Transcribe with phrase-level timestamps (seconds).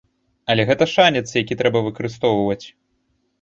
[0.53, 2.61] Але гэта шанец, які трэба выкарыстоўваць.